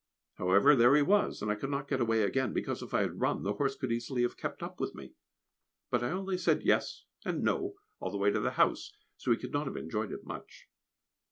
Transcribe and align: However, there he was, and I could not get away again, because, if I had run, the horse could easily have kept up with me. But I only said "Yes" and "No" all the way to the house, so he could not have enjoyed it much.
However, 0.39 0.75
there 0.75 0.95
he 0.95 1.03
was, 1.03 1.43
and 1.43 1.51
I 1.51 1.55
could 1.55 1.69
not 1.69 1.87
get 1.87 2.01
away 2.01 2.23
again, 2.23 2.53
because, 2.53 2.81
if 2.81 2.91
I 2.91 3.01
had 3.01 3.21
run, 3.21 3.43
the 3.43 3.53
horse 3.53 3.75
could 3.75 3.91
easily 3.91 4.23
have 4.23 4.35
kept 4.35 4.63
up 4.63 4.79
with 4.79 4.95
me. 4.95 5.13
But 5.91 6.01
I 6.03 6.09
only 6.09 6.39
said 6.39 6.63
"Yes" 6.63 7.05
and 7.23 7.43
"No" 7.43 7.75
all 7.99 8.09
the 8.09 8.17
way 8.17 8.31
to 8.31 8.39
the 8.39 8.49
house, 8.57 8.93
so 9.15 9.29
he 9.29 9.37
could 9.37 9.53
not 9.53 9.67
have 9.67 9.77
enjoyed 9.77 10.11
it 10.11 10.25
much. 10.25 10.65